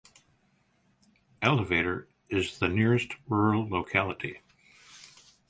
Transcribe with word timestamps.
Elevator 1.43 2.07
is 2.27 2.57
the 2.57 2.67
nearest 2.67 3.17
rural 3.27 3.69
locality. 3.69 4.39